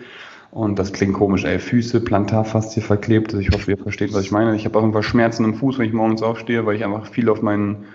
Und 0.51 0.77
das 0.77 0.94
klingt 0.94 1.13
komisch, 1.13 1.45
ey. 1.45 1.57
Füße, 1.57 2.01
Plantarfaszie 2.01 2.81
verklebt. 2.81 3.33
Also 3.33 3.39
ich 3.39 3.50
hoffe, 3.51 3.71
ihr 3.71 3.77
versteht, 3.77 4.13
was 4.13 4.21
ich 4.21 4.31
meine. 4.31 4.56
Ich 4.56 4.65
habe 4.65 4.77
auf 4.77 4.83
jeden 4.83 4.94
Fall 4.94 5.04
Schmerzen 5.04 5.45
im 5.45 5.56
Fuß, 5.56 5.80
wenn 5.80 5.88
ich 5.88 5.94
morgens 5.94 6.21
aufstehe, 6.21 6.65
weil 6.65 6.75
ich 6.75 6.83
einfach 6.83 7.07
viel 7.07 7.30
auf 7.30 7.42
meinen, 7.42 7.86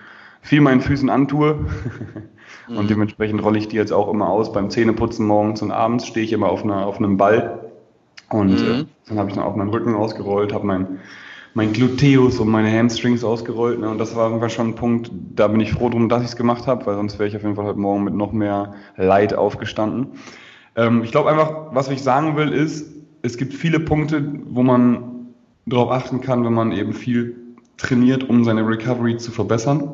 viel 0.40 0.60
meinen 0.60 0.80
Füßen 0.80 1.08
antue. 1.08 1.66
und 2.68 2.84
mhm. 2.84 2.88
dementsprechend 2.88 3.42
rolle 3.44 3.58
ich 3.58 3.68
die 3.68 3.76
jetzt 3.76 3.92
auch 3.92 4.12
immer 4.12 4.28
aus. 4.28 4.52
Beim 4.52 4.70
Zähneputzen 4.70 5.26
morgens 5.26 5.62
und 5.62 5.70
abends 5.70 6.06
stehe 6.06 6.24
ich 6.24 6.32
immer 6.32 6.48
auf, 6.48 6.64
einer, 6.64 6.86
auf 6.86 6.98
einem 6.98 7.16
Ball. 7.16 7.70
Und 8.30 8.60
mhm. 8.60 8.80
äh, 8.80 8.84
dann 9.08 9.18
habe 9.18 9.28
ich 9.28 9.36
dann 9.36 9.44
auch 9.44 9.54
meinen 9.54 9.70
Rücken 9.70 9.94
ausgerollt, 9.94 10.52
habe 10.52 10.66
mein 10.66 10.98
mein 11.58 11.72
Gluteus 11.72 12.38
und 12.38 12.48
meine 12.50 12.70
Hamstrings 12.70 13.24
ausgerollt. 13.24 13.80
Ne? 13.80 13.90
Und 13.90 13.98
das 13.98 14.14
war 14.14 14.28
irgendwann 14.28 14.48
schon 14.48 14.68
ein 14.68 14.74
Punkt, 14.76 15.10
da 15.34 15.48
bin 15.48 15.58
ich 15.58 15.72
froh 15.72 15.88
drum, 15.88 16.08
dass 16.08 16.22
ich 16.22 16.28
es 16.28 16.36
gemacht 16.36 16.68
habe, 16.68 16.86
weil 16.86 16.94
sonst 16.94 17.18
wäre 17.18 17.28
ich 17.28 17.34
auf 17.34 17.42
jeden 17.42 17.56
Fall 17.56 17.64
heute 17.64 17.80
Morgen 17.80 18.04
mit 18.04 18.14
noch 18.14 18.30
mehr 18.30 18.74
Leid 18.96 19.34
aufgestanden. 19.34 20.12
Ähm, 20.76 21.02
ich 21.02 21.10
glaube 21.10 21.30
einfach, 21.30 21.72
was 21.72 21.88
ich 21.88 22.00
sagen 22.00 22.36
will, 22.36 22.52
ist, 22.52 22.86
es 23.22 23.36
gibt 23.36 23.54
viele 23.54 23.80
Punkte, 23.80 24.24
wo 24.46 24.62
man 24.62 25.32
darauf 25.66 25.90
achten 25.90 26.20
kann, 26.20 26.44
wenn 26.44 26.52
man 26.54 26.70
eben 26.70 26.92
viel 26.92 27.34
trainiert, 27.76 28.28
um 28.28 28.44
seine 28.44 28.64
Recovery 28.64 29.16
zu 29.16 29.32
verbessern. 29.32 29.90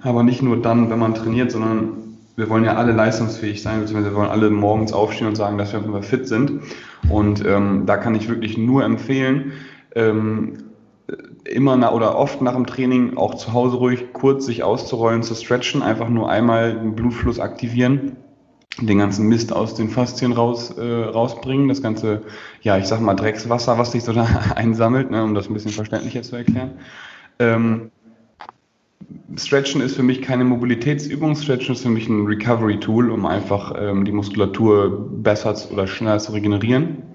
Aber 0.00 0.22
nicht 0.22 0.40
nur 0.40 0.56
dann, 0.62 0.88
wenn 0.88 0.98
man 0.98 1.14
trainiert, 1.14 1.50
sondern 1.50 2.16
wir 2.36 2.48
wollen 2.48 2.64
ja 2.64 2.76
alle 2.76 2.92
leistungsfähig 2.92 3.62
sein, 3.62 3.80
beziehungsweise 3.80 4.14
wir 4.14 4.18
wollen 4.18 4.30
alle 4.30 4.48
morgens 4.48 4.94
aufstehen 4.94 5.26
und 5.26 5.36
sagen, 5.36 5.58
dass 5.58 5.74
wir 5.74 6.02
fit 6.02 6.26
sind. 6.26 6.62
Und 7.10 7.44
ähm, 7.44 7.82
da 7.84 7.98
kann 7.98 8.14
ich 8.14 8.30
wirklich 8.30 8.56
nur 8.56 8.82
empfehlen, 8.82 9.52
ähm, 9.94 10.64
immer 11.44 11.76
na, 11.76 11.92
oder 11.92 12.16
oft 12.16 12.40
nach 12.40 12.54
dem 12.54 12.66
Training 12.66 13.16
auch 13.16 13.34
zu 13.34 13.52
Hause 13.52 13.76
ruhig 13.76 14.12
kurz 14.12 14.46
sich 14.46 14.62
auszurollen, 14.62 15.22
zu 15.22 15.34
stretchen, 15.34 15.82
einfach 15.82 16.08
nur 16.08 16.30
einmal 16.30 16.74
den 16.74 16.94
Blutfluss 16.94 17.38
aktivieren, 17.38 18.16
den 18.80 18.98
ganzen 18.98 19.28
Mist 19.28 19.52
aus 19.52 19.74
den 19.74 19.88
Faszien 19.90 20.32
raus, 20.32 20.70
äh, 20.70 21.04
rausbringen, 21.04 21.68
das 21.68 21.82
ganze, 21.82 22.22
ja, 22.62 22.78
ich 22.78 22.86
sag 22.86 23.00
mal 23.00 23.14
Dreckswasser, 23.14 23.78
was 23.78 23.92
sich 23.92 24.02
so 24.02 24.12
da 24.14 24.26
einsammelt, 24.56 25.10
ne, 25.10 25.22
um 25.22 25.34
das 25.34 25.48
ein 25.48 25.54
bisschen 25.54 25.72
verständlicher 25.72 26.22
zu 26.22 26.36
erklären. 26.36 26.72
Ähm, 27.38 27.90
Stretchen 29.36 29.80
ist 29.80 29.96
für 29.96 30.02
mich 30.02 30.22
keine 30.22 30.44
Mobilitätsübung, 30.44 31.36
Stretchen 31.36 31.74
ist 31.74 31.82
für 31.82 31.90
mich 31.90 32.08
ein 32.08 32.24
Recovery-Tool, 32.24 33.10
um 33.10 33.26
einfach 33.26 33.74
ähm, 33.76 34.04
die 34.04 34.12
Muskulatur 34.12 35.08
besser 35.10 35.54
oder 35.70 35.86
schneller 35.86 36.18
zu 36.18 36.32
regenerieren. 36.32 37.13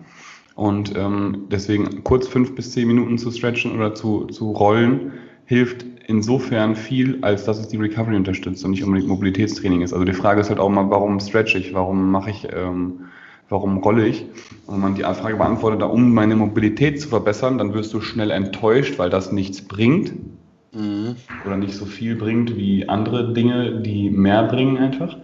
Und 0.59 0.93
ähm, 0.97 1.45
deswegen 1.49 2.03
kurz 2.03 2.27
fünf 2.27 2.53
bis 2.53 2.73
zehn 2.73 2.85
Minuten 2.85 3.17
zu 3.17 3.31
stretchen 3.31 3.71
oder 3.77 3.95
zu, 3.95 4.25
zu 4.25 4.51
rollen 4.51 5.13
hilft 5.45 5.85
insofern 6.07 6.75
viel, 6.75 7.19
als 7.21 7.45
dass 7.45 7.59
es 7.59 7.69
die 7.69 7.77
Recovery 7.77 8.17
unterstützt 8.17 8.65
und 8.65 8.71
nicht 8.71 8.83
unbedingt 8.83 9.07
Mobilitätstraining 9.07 9.83
ist. 9.83 9.93
Also 9.93 10.03
die 10.03 10.11
Frage 10.11 10.41
ist 10.41 10.49
halt 10.49 10.59
auch 10.59 10.67
mal, 10.67 10.89
warum 10.89 11.17
stretch 11.21 11.55
ich, 11.55 11.73
warum 11.73 12.11
mache 12.11 12.31
ich, 12.31 12.45
ähm, 12.51 13.05
warum 13.47 13.77
rolle 13.77 14.05
ich? 14.05 14.25
Und 14.67 14.73
wenn 14.73 14.81
man 14.81 14.95
die 14.95 15.03
Frage 15.03 15.37
beantwortet, 15.37 15.81
um 15.81 16.13
meine 16.13 16.35
Mobilität 16.35 16.99
zu 16.99 17.07
verbessern, 17.07 17.57
dann 17.57 17.73
wirst 17.73 17.93
du 17.93 18.01
schnell 18.01 18.29
enttäuscht, 18.29 18.99
weil 18.99 19.09
das 19.09 19.31
nichts 19.31 19.61
bringt 19.61 20.11
mhm. 20.73 21.15
oder 21.45 21.55
nicht 21.55 21.73
so 21.73 21.85
viel 21.85 22.17
bringt 22.17 22.57
wie 22.57 22.89
andere 22.89 23.31
Dinge, 23.31 23.79
die 23.81 24.09
mehr 24.09 24.43
bringen 24.43 24.75
einfach. 24.77 25.15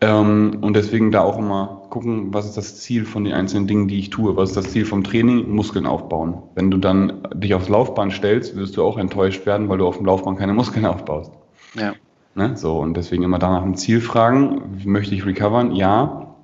Ähm, 0.00 0.58
und 0.60 0.74
deswegen 0.74 1.10
da 1.10 1.22
auch 1.22 1.38
immer 1.38 1.82
gucken, 1.90 2.32
was 2.32 2.46
ist 2.46 2.56
das 2.56 2.80
Ziel 2.80 3.04
von 3.04 3.24
den 3.24 3.32
einzelnen 3.32 3.66
Dingen, 3.66 3.88
die 3.88 3.98
ich 3.98 4.10
tue. 4.10 4.36
Was 4.36 4.50
ist 4.50 4.56
das 4.56 4.70
Ziel 4.70 4.84
vom 4.84 5.02
Training? 5.02 5.50
Muskeln 5.50 5.86
aufbauen. 5.86 6.42
Wenn 6.54 6.70
du 6.70 6.78
dann 6.78 7.26
dich 7.34 7.54
aufs 7.54 7.68
Laufbahn 7.68 8.10
stellst, 8.10 8.54
wirst 8.56 8.76
du 8.76 8.84
auch 8.84 8.96
enttäuscht 8.96 9.44
werden, 9.46 9.68
weil 9.68 9.78
du 9.78 9.86
auf 9.86 9.96
dem 9.96 10.06
Laufbahn 10.06 10.36
keine 10.36 10.54
Muskeln 10.54 10.86
aufbaust. 10.86 11.32
Ja. 11.74 11.94
Ne? 12.34 12.56
So, 12.56 12.78
und 12.78 12.96
deswegen 12.96 13.24
immer 13.24 13.40
danach 13.40 13.64
ein 13.64 13.76
Ziel 13.76 14.00
fragen, 14.00 14.80
möchte 14.84 15.14
ich 15.14 15.26
recovern? 15.26 15.74
Ja. 15.74 16.36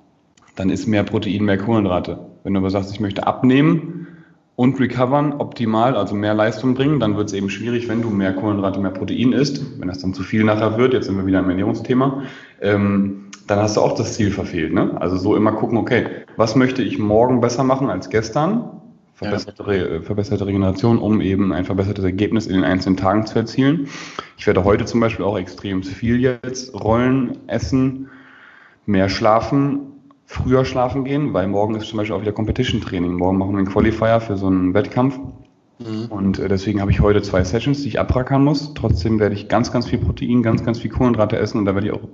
Dann 0.55 0.69
ist 0.69 0.87
mehr 0.87 1.03
Protein, 1.03 1.43
mehr 1.43 1.57
Kohlenhydrate. 1.57 2.19
Wenn 2.43 2.53
du 2.53 2.59
aber 2.59 2.69
sagst, 2.69 2.91
ich 2.91 2.99
möchte 2.99 3.25
abnehmen, 3.25 4.04
und 4.55 4.79
recovern 4.79 5.33
optimal, 5.33 5.95
also 5.95 6.15
mehr 6.15 6.33
Leistung 6.33 6.75
bringen. 6.75 6.99
Dann 6.99 7.17
wird 7.17 7.27
es 7.27 7.33
eben 7.33 7.49
schwierig, 7.49 7.89
wenn 7.89 8.01
du 8.01 8.09
mehr 8.09 8.33
Kohlenhydrate, 8.33 8.79
mehr 8.79 8.91
Protein 8.91 9.33
isst. 9.33 9.79
Wenn 9.79 9.87
das 9.87 9.99
dann 9.99 10.13
zu 10.13 10.23
viel 10.23 10.43
nachher 10.43 10.77
wird, 10.77 10.93
jetzt 10.93 11.05
sind 11.05 11.17
wir 11.17 11.25
wieder 11.25 11.39
im 11.39 11.49
Ernährungsthema, 11.49 12.23
ähm, 12.61 13.25
dann 13.47 13.59
hast 13.59 13.77
du 13.77 13.81
auch 13.81 13.95
das 13.95 14.13
Ziel 14.13 14.31
verfehlt. 14.31 14.73
Ne? 14.73 14.99
Also 14.99 15.17
so 15.17 15.35
immer 15.35 15.51
gucken, 15.51 15.77
okay, 15.77 16.07
was 16.37 16.55
möchte 16.55 16.81
ich 16.81 16.97
morgen 16.97 17.41
besser 17.41 17.63
machen 17.63 17.89
als 17.89 18.09
gestern? 18.09 18.81
Verbesserte, 19.13 19.63
ja. 19.67 19.71
Äh, 19.71 20.01
verbesserte 20.01 20.45
Regeneration, 20.45 20.99
um 20.99 21.21
eben 21.21 21.53
ein 21.53 21.65
verbessertes 21.65 22.03
Ergebnis 22.03 22.47
in 22.47 22.55
den 22.55 22.63
einzelnen 22.63 22.97
Tagen 22.97 23.25
zu 23.25 23.37
erzielen. 23.37 23.87
Ich 24.37 24.47
werde 24.47 24.63
heute 24.63 24.85
zum 24.85 24.99
Beispiel 24.99 25.25
auch 25.25 25.37
extrem 25.37 25.83
viel 25.83 26.19
jetzt 26.19 26.73
rollen, 26.73 27.37
essen, 27.47 28.09
mehr 28.85 29.07
schlafen, 29.07 29.94
früher 30.25 30.65
schlafen 30.65 31.03
gehen, 31.03 31.33
weil 31.33 31.47
morgen 31.47 31.75
ist 31.75 31.87
zum 31.87 31.97
Beispiel 31.97 32.15
auch 32.15 32.21
wieder 32.21 32.31
Competition 32.31 32.81
Training. 32.81 33.13
Morgen 33.13 33.37
machen 33.37 33.51
wir 33.51 33.59
einen 33.59 33.67
Qualifier 33.67 34.19
für 34.19 34.37
so 34.37 34.47
einen 34.47 34.73
Wettkampf. 34.73 35.19
Mhm. 35.79 36.05
Und 36.09 36.39
äh, 36.39 36.47
deswegen 36.47 36.81
habe 36.81 36.91
ich 36.91 37.01
heute 37.01 37.21
zwei 37.21 37.43
Sessions, 37.43 37.81
die 37.81 37.89
ich 37.89 37.99
abrackern 37.99 38.43
muss. 38.43 38.73
Trotzdem 38.73 39.19
werde 39.19 39.35
ich 39.35 39.47
ganz, 39.47 39.71
ganz 39.71 39.87
viel 39.87 39.99
Protein, 39.99 40.41
ganz, 40.41 40.63
ganz 40.63 40.79
viel 40.79 40.91
Kohlenhydrate 40.91 41.37
essen 41.37 41.59
und 41.59 41.65
da 41.65 41.75
werde 41.75 41.87
ich 41.87 41.93
auch 41.93 42.07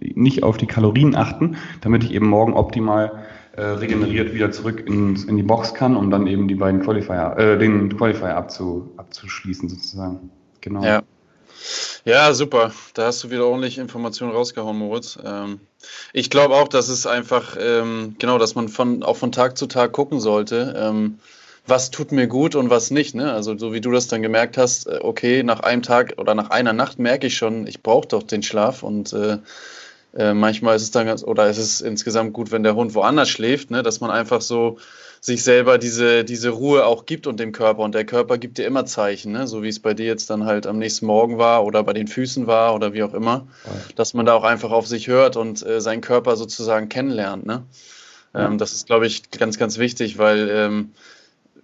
nicht 0.00 0.42
auf 0.42 0.56
die 0.56 0.66
Kalorien 0.66 1.14
achten, 1.14 1.56
damit 1.80 2.04
ich 2.04 2.12
eben 2.12 2.26
morgen 2.26 2.54
optimal 2.54 3.24
äh, 3.56 3.62
regeneriert 3.62 4.34
wieder 4.34 4.50
zurück 4.50 4.86
ins, 4.86 5.24
in 5.24 5.36
die 5.36 5.42
Box 5.42 5.74
kann, 5.74 5.96
um 5.96 6.10
dann 6.10 6.26
eben 6.26 6.46
die 6.46 6.54
beiden 6.54 6.82
Qualifier, 6.82 7.36
äh, 7.38 7.58
den 7.58 7.96
Qualifier 7.96 8.36
abzu, 8.36 8.92
abzuschließen 8.96 9.68
sozusagen. 9.68 10.30
Genau. 10.60 10.84
Ja. 10.84 11.02
Ja, 12.04 12.32
super. 12.34 12.72
Da 12.94 13.06
hast 13.06 13.24
du 13.24 13.30
wieder 13.30 13.46
ordentlich 13.46 13.78
Informationen 13.78 14.32
rausgehauen, 14.32 14.78
Moritz. 14.78 15.18
Ähm, 15.24 15.60
ich 16.12 16.30
glaube 16.30 16.54
auch, 16.54 16.68
dass 16.68 16.88
es 16.88 17.06
einfach, 17.06 17.56
ähm, 17.58 18.16
genau, 18.18 18.38
dass 18.38 18.54
man 18.54 18.68
von, 18.68 19.02
auch 19.02 19.16
von 19.16 19.32
Tag 19.32 19.58
zu 19.58 19.66
Tag 19.66 19.92
gucken 19.92 20.20
sollte, 20.20 20.74
ähm, 20.78 21.18
was 21.66 21.90
tut 21.90 22.12
mir 22.12 22.26
gut 22.28 22.54
und 22.54 22.70
was 22.70 22.90
nicht. 22.90 23.14
Ne? 23.14 23.32
Also 23.32 23.58
so 23.58 23.72
wie 23.72 23.80
du 23.80 23.90
das 23.90 24.06
dann 24.08 24.22
gemerkt 24.22 24.56
hast, 24.56 24.86
äh, 24.86 25.00
okay, 25.02 25.42
nach 25.42 25.60
einem 25.60 25.82
Tag 25.82 26.14
oder 26.18 26.34
nach 26.34 26.50
einer 26.50 26.72
Nacht 26.72 26.98
merke 26.98 27.26
ich 27.26 27.36
schon, 27.36 27.66
ich 27.66 27.82
brauche 27.82 28.08
doch 28.08 28.22
den 28.22 28.42
Schlaf 28.42 28.82
und 28.82 29.12
äh, 29.12 29.38
äh, 30.16 30.32
manchmal 30.32 30.76
ist 30.76 30.82
es 30.82 30.90
dann 30.92 31.06
ganz, 31.06 31.22
oder 31.22 31.48
ist 31.48 31.58
es 31.58 31.80
insgesamt 31.80 32.32
gut, 32.32 32.52
wenn 32.52 32.62
der 32.62 32.74
Hund 32.74 32.94
woanders 32.94 33.28
schläft, 33.28 33.70
ne? 33.70 33.82
dass 33.82 34.00
man 34.00 34.10
einfach 34.10 34.40
so 34.40 34.78
sich 35.26 35.42
selber 35.42 35.76
diese, 35.76 36.22
diese 36.22 36.50
Ruhe 36.50 36.86
auch 36.86 37.04
gibt 37.04 37.26
und 37.26 37.40
dem 37.40 37.50
Körper. 37.50 37.82
Und 37.82 37.96
der 37.96 38.04
Körper 38.04 38.38
gibt 38.38 38.58
dir 38.58 38.64
immer 38.64 38.86
Zeichen, 38.86 39.32
ne? 39.32 39.48
so 39.48 39.64
wie 39.64 39.68
es 39.68 39.80
bei 39.80 39.92
dir 39.92 40.06
jetzt 40.06 40.30
dann 40.30 40.44
halt 40.44 40.68
am 40.68 40.78
nächsten 40.78 41.04
Morgen 41.06 41.36
war 41.36 41.64
oder 41.64 41.82
bei 41.82 41.92
den 41.92 42.06
Füßen 42.06 42.46
war 42.46 42.76
oder 42.76 42.92
wie 42.92 43.02
auch 43.02 43.12
immer, 43.12 43.48
dass 43.96 44.14
man 44.14 44.24
da 44.24 44.34
auch 44.34 44.44
einfach 44.44 44.70
auf 44.70 44.86
sich 44.86 45.08
hört 45.08 45.36
und 45.36 45.66
äh, 45.66 45.80
seinen 45.80 46.00
Körper 46.00 46.36
sozusagen 46.36 46.88
kennenlernt. 46.88 47.44
Ne? 47.44 47.64
Ähm, 48.36 48.52
ja. 48.52 48.56
Das 48.56 48.72
ist, 48.72 48.86
glaube 48.86 49.08
ich, 49.08 49.28
ganz, 49.32 49.58
ganz 49.58 49.78
wichtig, 49.78 50.16
weil 50.16 50.48
ähm, 50.48 50.92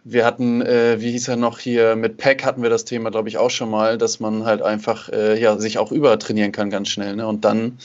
wir 0.02 0.24
hatten, 0.24 0.60
äh, 0.62 1.00
wie 1.00 1.12
hieß 1.12 1.28
er 1.28 1.36
noch 1.36 1.60
hier, 1.60 1.94
mit 1.94 2.16
Pack 2.16 2.44
hatten 2.44 2.64
wir 2.64 2.70
das 2.70 2.84
Thema, 2.84 3.12
glaube 3.12 3.28
ich, 3.28 3.38
auch 3.38 3.50
schon 3.50 3.70
mal, 3.70 3.96
dass 3.96 4.18
man 4.18 4.44
halt 4.44 4.62
einfach 4.62 5.08
äh, 5.08 5.40
ja, 5.40 5.56
sich 5.56 5.78
auch 5.78 5.92
übertrainieren 5.92 6.50
kann 6.50 6.68
ganz 6.68 6.88
schnell. 6.88 7.14
Ne? 7.14 7.28
Und 7.28 7.44
dann 7.44 7.78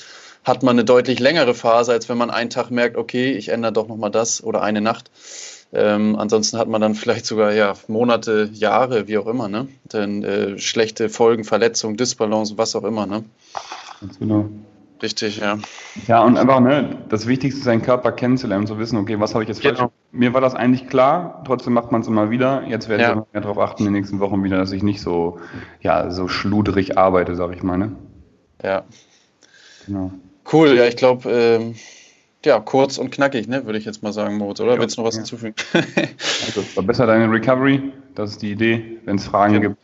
hat 0.47 0.63
man 0.63 0.75
eine 0.75 0.85
deutlich 0.85 1.19
längere 1.19 1.53
Phase, 1.53 1.91
als 1.91 2.07
wenn 2.09 2.17
man 2.17 2.29
einen 2.29 2.49
Tag 2.49 2.71
merkt, 2.71 2.97
okay, 2.97 3.31
ich 3.31 3.49
ändere 3.49 3.73
doch 3.73 3.87
nochmal 3.87 4.11
das 4.11 4.43
oder 4.43 4.61
eine 4.61 4.81
Nacht. 4.81 5.11
Ähm, 5.73 6.15
ansonsten 6.17 6.57
hat 6.57 6.69
man 6.69 6.79
dann 6.79 6.95
vielleicht 6.95 7.25
sogar 7.25 7.51
ja, 7.51 7.73
Monate, 7.87 8.49
Jahre, 8.53 9.07
wie 9.07 9.17
auch 9.17 9.27
immer, 9.27 9.49
ne? 9.49 9.67
Denn 9.91 10.23
äh, 10.23 10.57
schlechte 10.57 11.09
Folgen, 11.09 11.43
Verletzungen, 11.43 11.97
Disbalance, 11.97 12.57
was 12.57 12.75
auch 12.75 12.85
immer, 12.85 13.05
ne? 13.05 13.25
Ganz 13.99 14.17
genau. 14.17 14.49
Richtig, 15.01 15.37
ja. 15.37 15.57
Ja, 16.07 16.23
und 16.23 16.37
einfach, 16.37 16.59
ne, 16.59 16.97
das 17.09 17.27
Wichtigste 17.27 17.59
ist, 17.59 17.65
seinen 17.65 17.81
Körper 17.81 18.11
kennenzulernen, 18.13 18.65
zu 18.65 18.79
wissen, 18.79 18.97
okay, 18.97 19.19
was 19.19 19.33
habe 19.33 19.43
ich 19.43 19.49
jetzt 19.49 19.61
genau. 19.61 19.77
falsch? 19.77 19.91
Mir 20.11 20.33
war 20.33 20.41
das 20.41 20.55
eigentlich 20.55 20.87
klar, 20.87 21.43
trotzdem 21.45 21.73
macht 21.73 21.91
man 21.91 22.01
es 22.01 22.07
immer 22.07 22.31
wieder. 22.31 22.63
Jetzt 22.67 22.89
werde 22.89 23.03
ja. 23.03 23.09
ich 23.09 23.33
mehr 23.33 23.41
darauf 23.41 23.59
achten 23.59 23.83
in 23.83 23.93
den 23.93 24.01
nächsten 24.01 24.19
Wochen 24.19 24.43
wieder, 24.43 24.57
dass 24.57 24.71
ich 24.71 24.81
nicht 24.81 25.01
so, 25.01 25.39
ja, 25.81 26.09
so 26.09 26.27
schludrig 26.27 26.97
arbeite, 26.97 27.35
sag 27.35 27.53
ich 27.53 27.61
mal, 27.61 27.77
ne? 27.77 27.91
Ja. 28.63 28.85
Genau. 29.85 30.11
Cool, 30.51 30.75
ja, 30.75 30.85
ich 30.85 30.95
glaube, 30.95 31.29
ähm, 31.29 31.75
ja, 32.45 32.59
kurz 32.59 32.97
und 32.97 33.11
knackig, 33.11 33.47
ne, 33.47 33.65
würde 33.65 33.77
ich 33.77 33.85
jetzt 33.85 34.03
mal 34.03 34.13
sagen, 34.13 34.37
Moritz, 34.37 34.61
oder? 34.61 34.75
Ja, 34.75 34.79
Willst 34.79 34.97
du 34.97 35.01
noch 35.01 35.07
was 35.07 35.15
ja. 35.15 35.21
hinzufügen? 35.21 35.55
also, 35.73 36.61
verbessere 36.61 37.07
deine 37.07 37.31
Recovery, 37.31 37.91
das 38.15 38.31
ist 38.31 38.41
die 38.41 38.51
Idee. 38.51 38.99
Wenn 39.05 39.17
es 39.17 39.25
Fragen 39.25 39.55
ja. 39.55 39.59
gibt, 39.59 39.77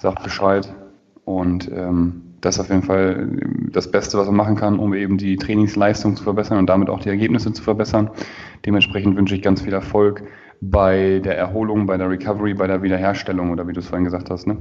sag 0.00 0.22
Bescheid. 0.22 0.68
Und 1.24 1.70
ähm, 1.72 2.22
das 2.40 2.56
ist 2.56 2.60
auf 2.60 2.68
jeden 2.70 2.82
Fall 2.82 3.28
das 3.72 3.90
Beste, 3.90 4.18
was 4.18 4.26
man 4.26 4.36
machen 4.36 4.56
kann, 4.56 4.78
um 4.78 4.94
eben 4.94 5.18
die 5.18 5.36
Trainingsleistung 5.36 6.16
zu 6.16 6.24
verbessern 6.24 6.58
und 6.58 6.66
damit 6.66 6.88
auch 6.88 7.00
die 7.00 7.08
Ergebnisse 7.08 7.52
zu 7.52 7.62
verbessern. 7.62 8.10
Dementsprechend 8.66 9.16
wünsche 9.16 9.34
ich 9.34 9.42
ganz 9.42 9.62
viel 9.62 9.72
Erfolg 9.72 10.22
bei 10.60 11.20
der 11.24 11.38
Erholung, 11.38 11.86
bei 11.86 11.96
der 11.96 12.10
Recovery, 12.10 12.54
bei 12.54 12.66
der 12.66 12.82
Wiederherstellung 12.82 13.50
oder 13.50 13.66
wie 13.68 13.72
du 13.72 13.80
es 13.80 13.86
vorhin 13.86 14.04
gesagt 14.04 14.30
hast. 14.30 14.46
Ne? 14.46 14.56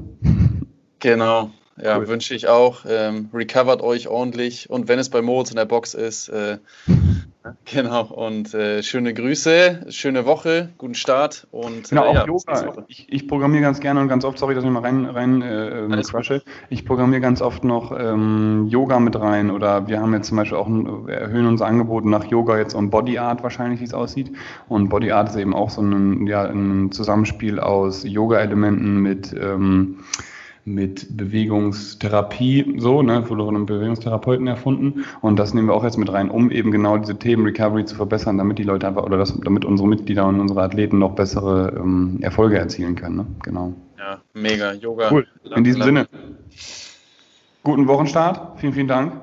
Genau, 1.00 1.50
ja, 1.84 1.98
cool. 1.98 2.08
wünsche 2.08 2.34
ich 2.34 2.48
auch. 2.48 2.86
Ähm, 2.88 3.30
recovert 3.34 3.82
euch 3.82 4.08
ordentlich 4.08 4.70
und 4.70 4.88
wenn 4.88 5.00
es 5.00 5.10
bei 5.10 5.22
Moritz 5.22 5.50
in 5.50 5.56
der 5.56 5.66
Box 5.66 5.94
ist, 5.94 6.30
äh, 6.30 6.58
genau. 7.66 8.04
Und 8.04 8.54
äh, 8.54 8.84
schöne 8.84 9.14
Grüße, 9.14 9.88
schöne 9.90 10.26
Woche, 10.26 10.70
guten 10.78 10.96
Start 10.96 11.48
und 11.52 11.90
genau, 11.90 12.06
äh, 12.06 12.08
auch 12.08 12.16
ja, 12.16 12.26
Yoga. 12.26 12.86
Ich, 12.88 13.08
ich, 13.10 13.28
programmiere 13.28 13.64
ganz 13.64 13.80
gerne 13.80 14.02
und 14.02 14.08
ganz 14.08 14.26
oft, 14.26 14.38
sorry, 14.38 14.56
dass 14.56 14.64
ich 14.64 14.70
mal 14.70 14.82
rein, 14.82 15.06
rein 15.06 15.42
äh, 15.42 16.02
crushe. 16.04 16.42
Ich 16.70 16.86
programmiere 16.86 17.22
ganz 17.22 17.42
oft 17.42 17.64
noch 17.64 17.98
ähm, 17.98 18.68
Yoga 18.70 19.00
mit 19.00 19.20
rein 19.20 19.52
oder 19.52 19.88
wir 19.88 20.00
haben 20.00 20.14
jetzt 20.14 20.28
zum 20.28 20.38
Beispiel 20.38 20.58
auch 20.58 20.68
wir 20.70 21.14
erhöhen 21.14 21.46
unser 21.46 21.66
Angebot 21.66 22.06
nach 22.06 22.26
Yoga 22.26 22.58
jetzt 22.58 22.74
um 22.74 22.90
Body 22.90 23.18
Art 23.18 23.44
wahrscheinlich, 23.44 23.80
wie 23.80 23.86
es 23.86 23.94
aussieht. 23.94 24.32
Und 24.68 24.90
Body 24.90 25.12
Art 25.12 25.30
ist 25.30 25.36
eben 25.36 25.56
auch 25.56 25.70
so 25.70 25.82
ein, 25.82 26.28
ja, 26.28 26.44
ein 26.44 26.92
Zusammenspiel 26.92 27.60
aus 27.60 28.04
Yoga-Elementen 28.04 28.98
mit 28.98 29.34
ähm, 29.34 30.00
mit 30.70 31.18
Bewegungstherapie, 31.18 32.76
so, 32.78 33.02
ne, 33.02 33.28
wurde 33.30 33.44
von 33.46 33.56
einem 33.56 33.66
Bewegungstherapeuten 33.66 34.48
erfunden. 34.48 35.06
Und 35.22 35.38
das 35.38 35.54
nehmen 35.54 35.68
wir 35.68 35.74
auch 35.74 35.84
jetzt 35.84 35.98
mit 35.98 36.12
rein, 36.12 36.30
um 36.30 36.52
eben 36.52 36.72
genau 36.72 36.98
diese 36.98 37.18
Themen 37.18 37.46
Recovery 37.46 37.86
zu 37.86 37.96
verbessern, 37.96 38.38
damit 38.38 38.60
die 38.60 38.64
Leute 38.64 38.88
einfach, 38.88 39.04
oder 39.04 39.18
das, 39.18 39.38
damit 39.44 39.66
unsere 39.66 39.88
Mitglieder 39.88 40.28
und 40.28 40.40
unsere 40.40 40.62
Athleten 40.62 41.00
noch 41.00 41.16
bessere 41.16 41.74
ähm, 41.78 42.20
Erfolge 42.22 42.58
erzielen 42.58 42.96
können. 42.96 43.16
Ne? 43.18 43.26
Genau. 43.44 43.74
Ja, 43.98 44.22
mega. 44.34 44.74
Yoga. 44.74 45.10
Cool. 45.12 45.28
In 45.56 45.64
diesem 45.64 45.82
Sinne. 45.82 46.08
Guten 47.64 47.88
Wochenstart. 47.88 48.60
Vielen, 48.60 48.74
vielen 48.74 48.88
Dank. 48.88 49.14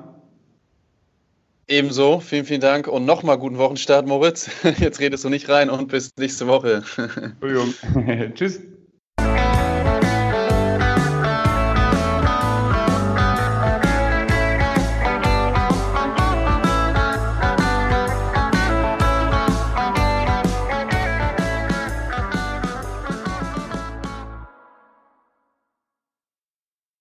Ebenso, 1.69 2.21
vielen, 2.21 2.45
vielen 2.45 2.61
Dank 2.61 2.87
und 2.87 3.05
nochmal 3.05 3.37
guten 3.37 3.57
Wochenstart, 3.57 4.07
Moritz. 4.07 4.49
Jetzt 4.79 4.99
redest 4.99 5.25
du 5.25 5.29
nicht 5.29 5.49
rein 5.49 5.69
und 5.69 5.89
bis 5.89 6.11
nächste 6.17 6.47
Woche. 6.47 6.83
Entschuldigung. 7.41 7.73
Tschüss. 8.35 8.61